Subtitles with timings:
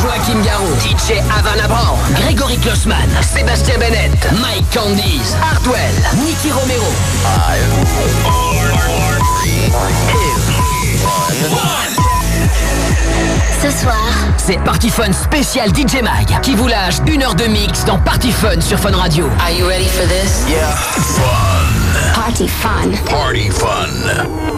[0.00, 6.86] Joachim Garou, DJ Havana Brown, Grégory Klossman, Sébastien Bennett, Mike Candies, Hardwell, Nicky Romero.
[13.60, 13.96] Ce soir,
[14.36, 18.30] c'est Party Fun spécial DJ Mag qui vous lâche une heure de mix dans Party
[18.30, 19.28] Fun sur Fun Radio.
[19.40, 20.44] Are you ready for this?
[20.48, 20.70] Yeah.
[20.76, 22.14] Fun.
[22.14, 22.92] Party Fun.
[23.10, 24.57] Party Fun.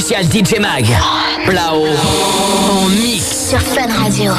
[0.00, 0.86] spécial DJ Mag.
[1.44, 1.84] Plao
[2.70, 3.50] en mix.
[3.50, 4.32] Sur Fun Radio.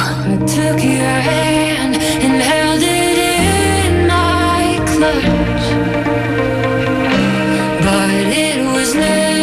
[7.80, 9.42] But it was never.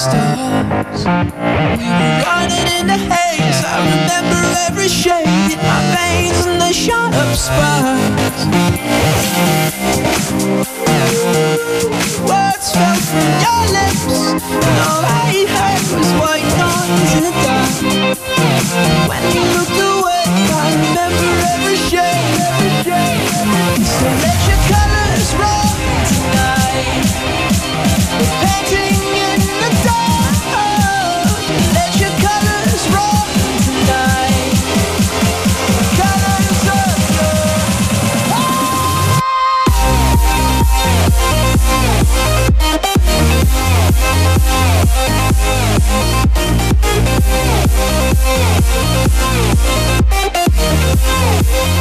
[0.00, 1.04] stars.
[1.76, 3.60] We were running in the haze.
[3.60, 8.40] I remember every shade in my veins and the shot of sparks.
[12.24, 14.04] Words fell from your lips,
[14.40, 17.76] and all I heard was white noise in the dark.
[19.04, 23.28] When you looked away, I remember every shade, every shade.
[23.84, 25.76] So let your colors run
[26.08, 27.10] tonight.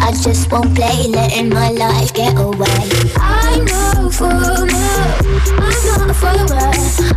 [0.00, 2.80] I just won't play, letting my life get away.
[3.16, 5.18] I'm know for now,
[5.64, 6.72] I'm not a follower.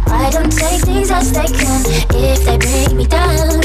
[0.08, 1.84] I don't take things as they come
[2.16, 3.62] if they bring me down.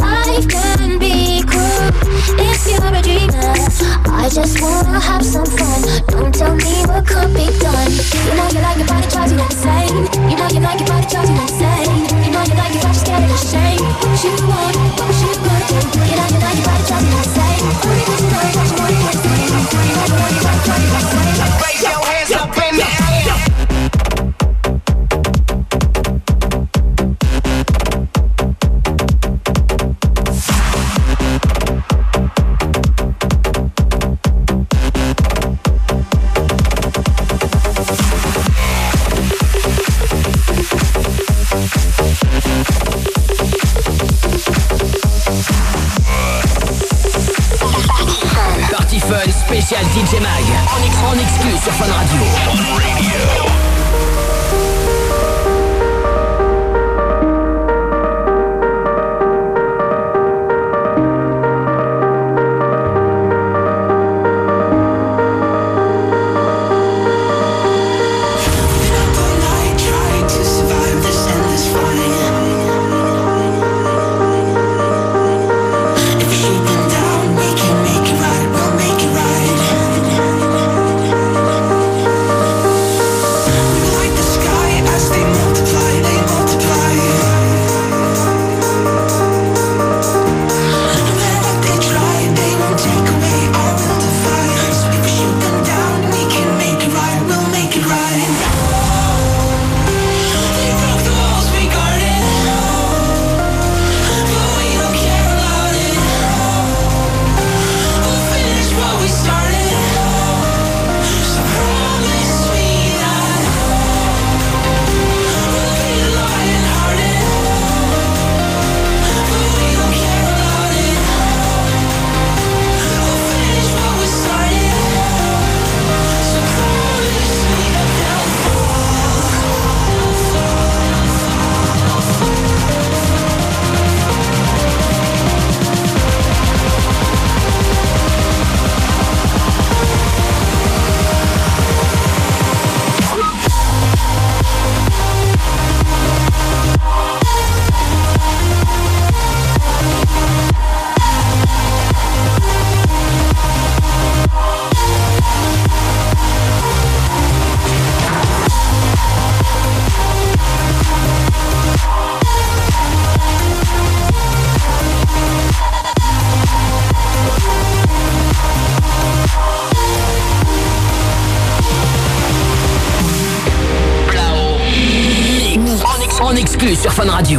[0.00, 1.90] Life can be cruel
[2.38, 3.54] if you're a dreamer.
[4.12, 5.82] I just wanna have some fun.
[6.08, 7.90] Don't tell me what could be done.
[8.26, 10.30] You know you like your body, child, you're not the same.
[10.30, 10.35] You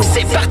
[0.04, 0.47] C'est parti.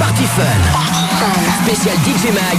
[0.00, 0.62] Party Fun.
[1.62, 2.56] Spécial DJ Mag.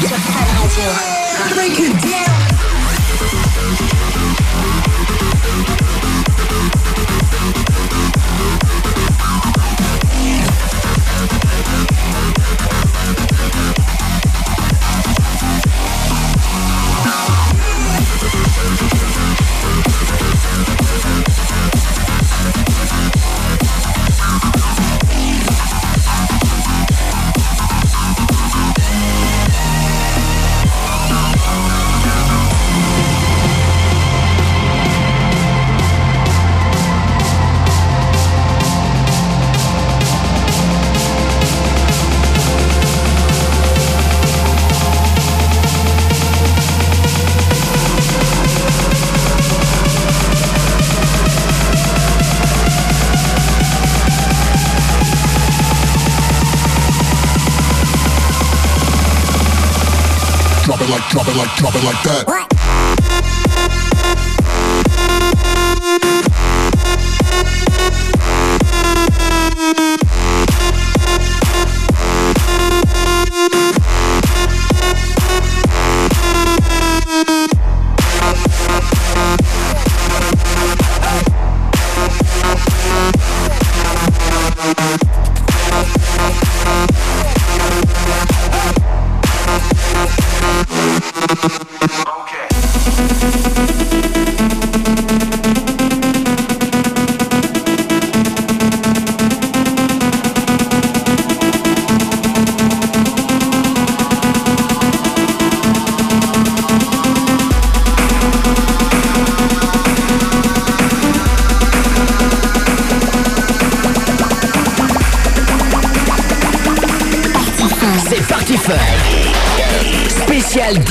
[61.57, 62.40] Drop it like that.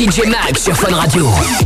[0.00, 1.59] DJ Mag sur Fun Radio.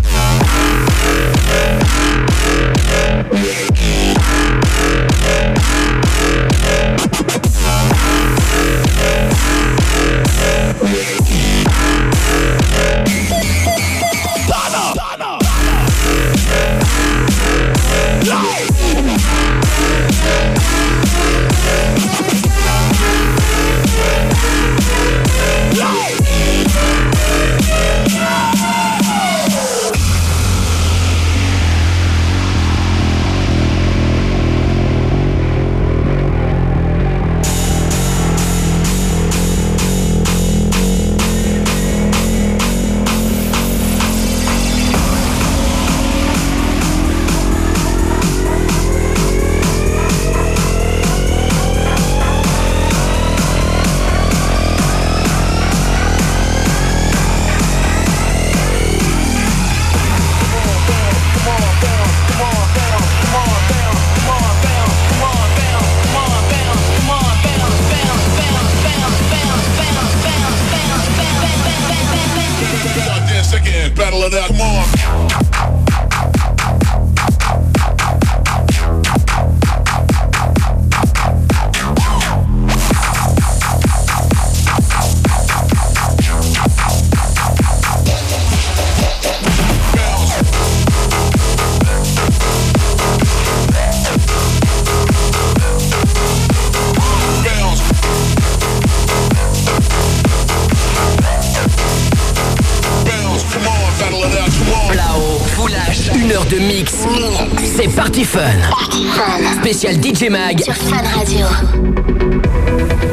[109.60, 111.46] Spécial DJ Mag sur Fun Radio.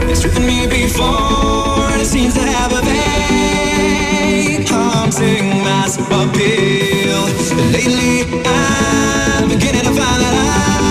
[0.10, 4.65] It's driven me before, it seems to have a vein.
[4.67, 7.27] Haunting mass appeal.
[7.71, 10.90] Lately, I'm beginning to find that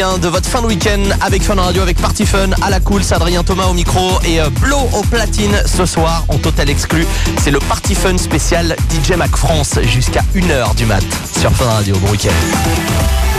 [0.00, 3.44] de votre fin de week-end avec Fun Radio, avec Party Fun à la cool, Adrien
[3.44, 7.06] Thomas au micro et euh, Blo au platine ce soir en total exclu.
[7.38, 11.04] C'est le Party Fun spécial DJ Mac France jusqu'à 1h du mat
[11.38, 11.96] sur Fun Radio.
[11.98, 13.29] Bon week-end.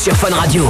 [0.00, 0.69] Sur Fun Radio.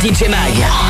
[0.00, 0.89] DJ Mag.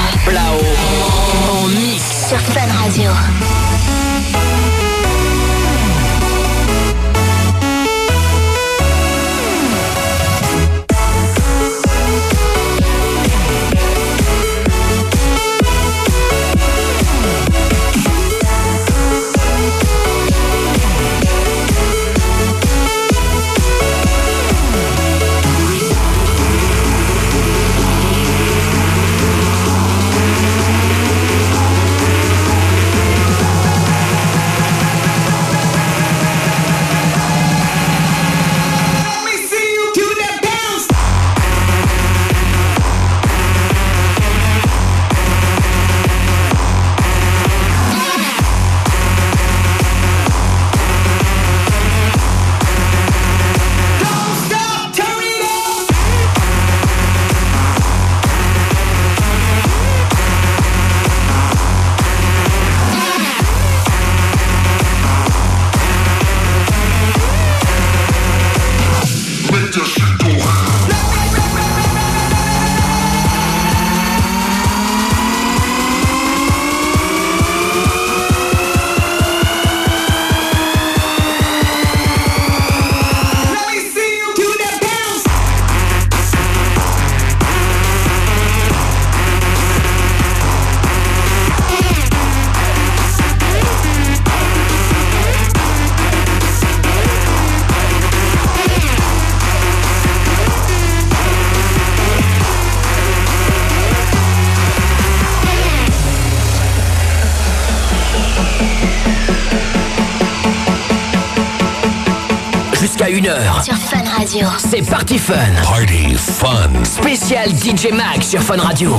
[113.23, 114.47] Sur Fun Radio.
[114.57, 115.35] C'est parti fun.
[115.63, 116.71] Party fun.
[116.85, 118.97] Spécial DJ Mag sur Fun Radio.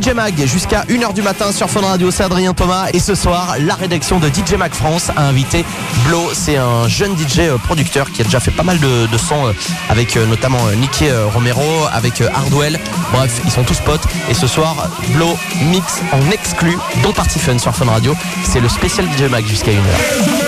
[0.00, 2.88] DJ Mag jusqu'à 1h du matin sur Fun Radio, c'est Adrien Thomas.
[2.92, 5.64] Et ce soir, la rédaction de DJ Mag France a invité
[6.06, 6.30] Blo.
[6.34, 9.52] C'est un jeune DJ euh, producteur qui a déjà fait pas mal de, sons euh,
[9.88, 12.78] avec euh, notamment Nicky Romero, avec Hardwell.
[13.12, 14.04] Bref, ils sont tous potes.
[14.30, 18.14] Et ce soir, Blo mix en exclu, dont Party Fun sur Fun Radio.
[18.44, 20.47] C'est le spécial DJ Mag jusqu'à 1h.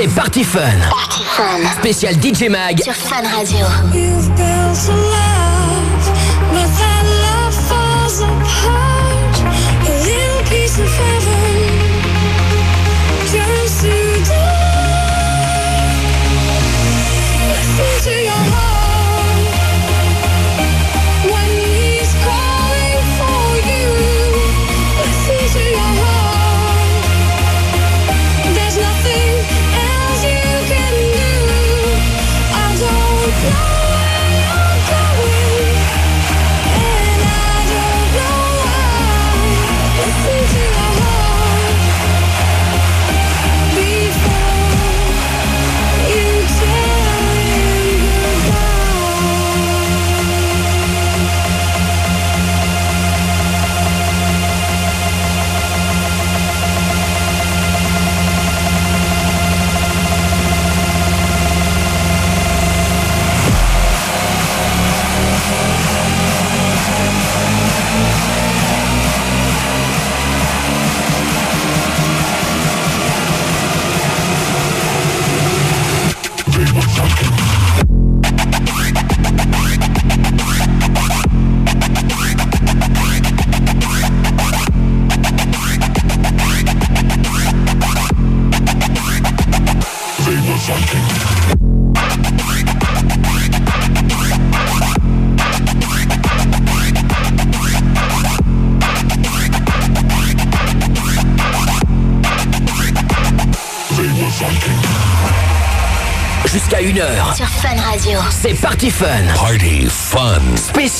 [0.00, 0.60] C'est Party Fun.
[0.90, 1.72] Party Fun.
[1.80, 2.80] Spécial DJ Mag.
[2.80, 3.66] Sur Fun Radio.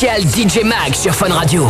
[0.01, 1.67] DJ Mag sur Fun Radio.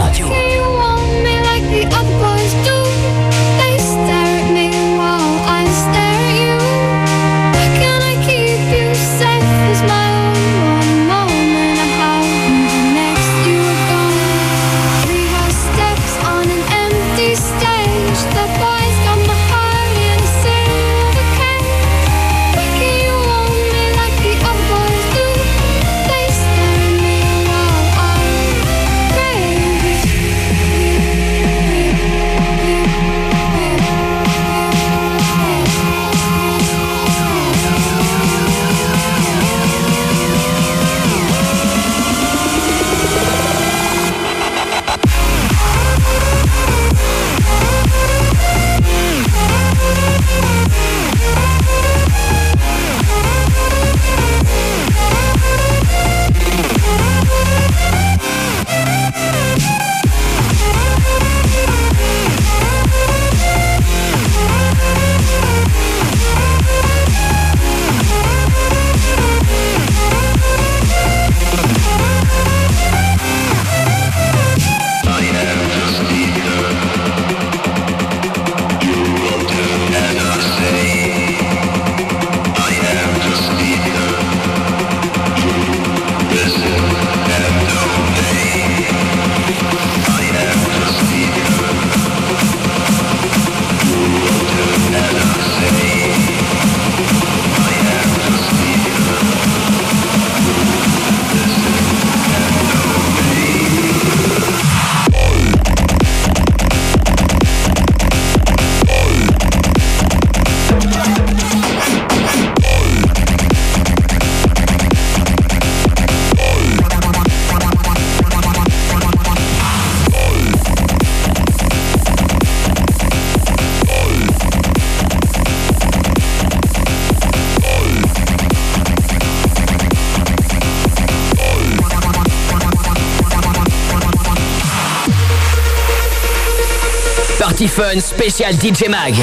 [137.79, 139.15] Fun spécial DJ Mag.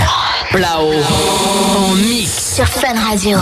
[0.50, 0.94] Plao
[1.76, 2.56] en mix.
[2.56, 3.38] Sur Fun Radio.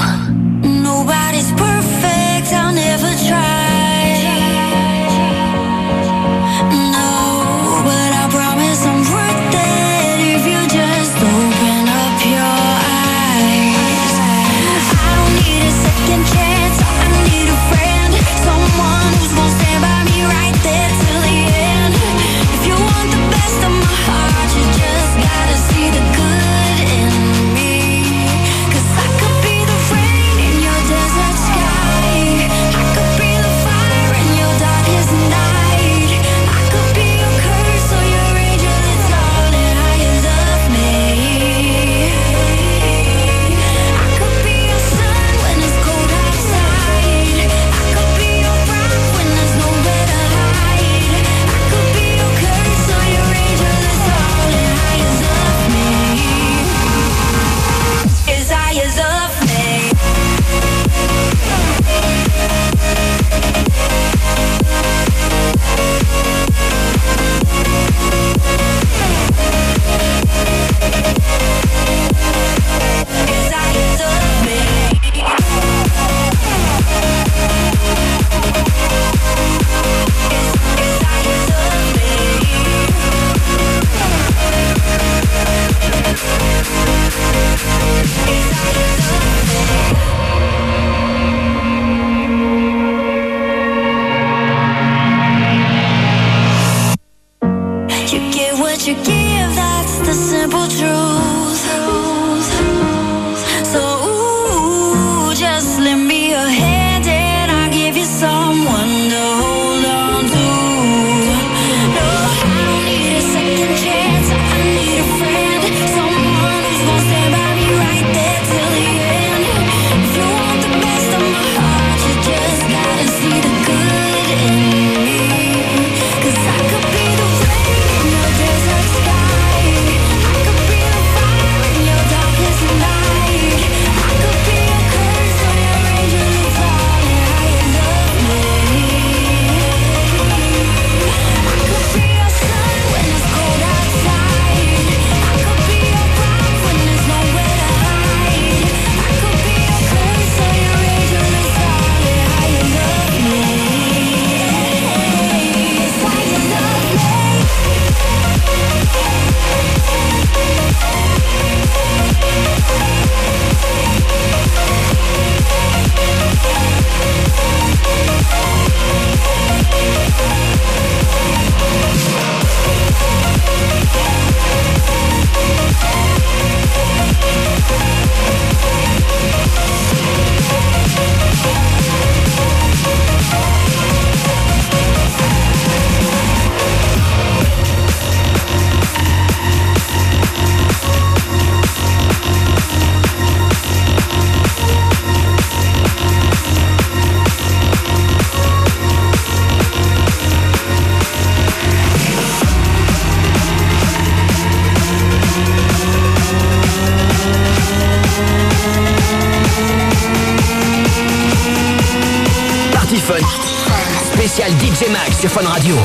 [215.33, 215.82] Fun Radio.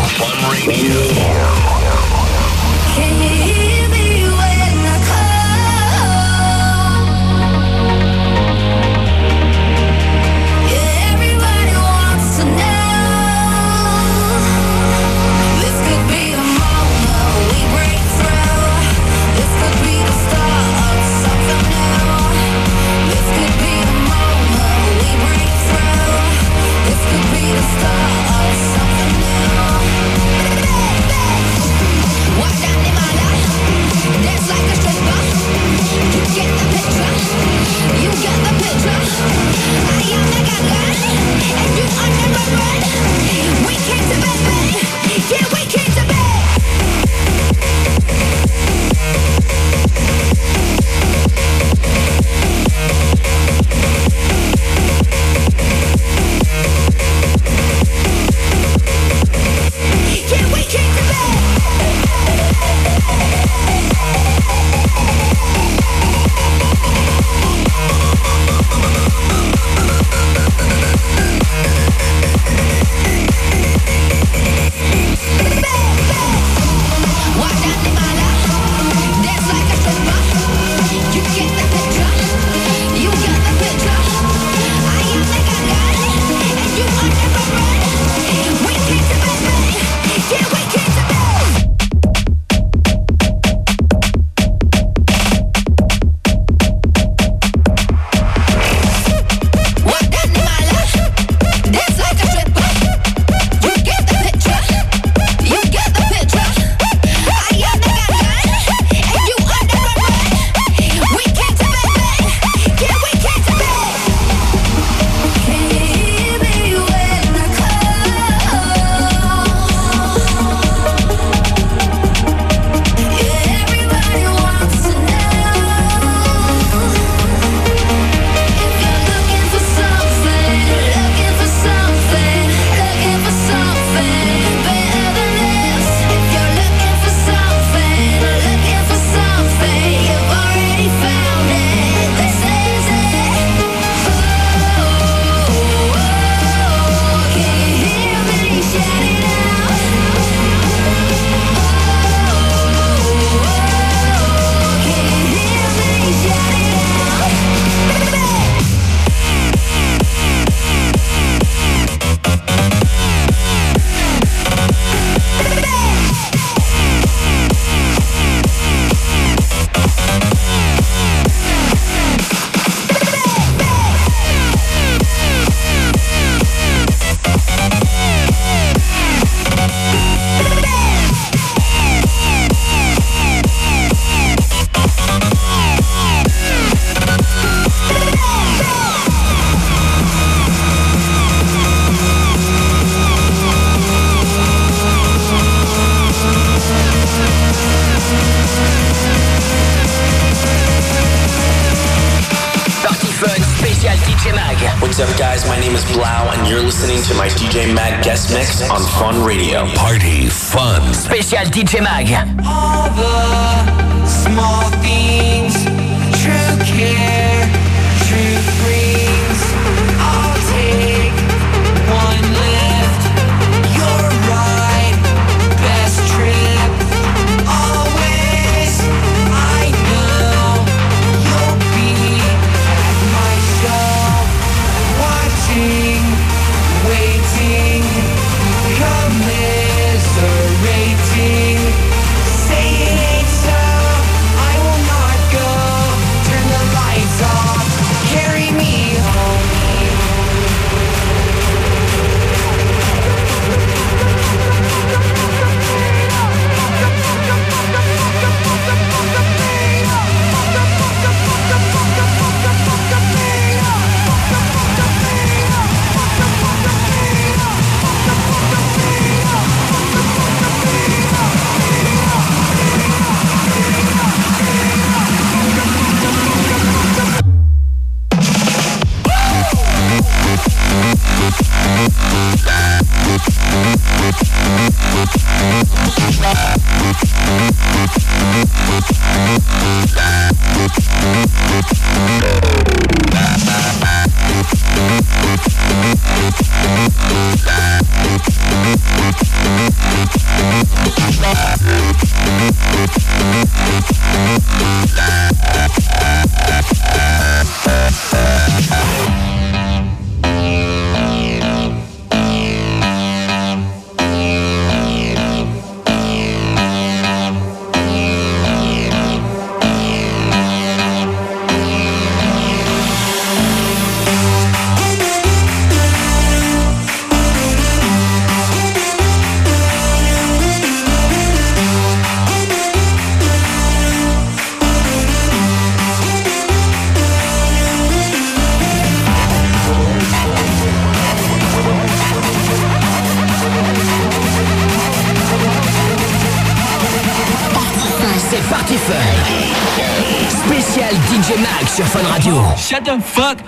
[352.88, 353.47] the fuck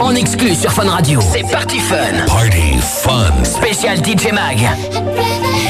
[0.00, 1.20] En exclu sur Fun Radio.
[1.32, 2.26] C'est Party Fun.
[2.26, 3.44] Party Fun.
[3.44, 5.63] Spécial DJ Mag.